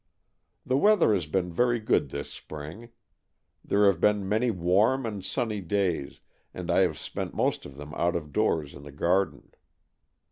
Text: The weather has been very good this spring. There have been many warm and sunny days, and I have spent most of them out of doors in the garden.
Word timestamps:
The 0.65 0.77
weather 0.79 1.13
has 1.13 1.27
been 1.27 1.53
very 1.53 1.79
good 1.79 2.09
this 2.09 2.31
spring. 2.33 2.89
There 3.63 3.85
have 3.85 4.01
been 4.01 4.27
many 4.27 4.49
warm 4.49 5.05
and 5.05 5.23
sunny 5.23 5.61
days, 5.61 6.21
and 6.55 6.71
I 6.71 6.79
have 6.79 6.97
spent 6.97 7.35
most 7.35 7.67
of 7.67 7.77
them 7.77 7.93
out 7.93 8.15
of 8.15 8.33
doors 8.33 8.73
in 8.73 8.81
the 8.81 8.91
garden. 8.91 9.51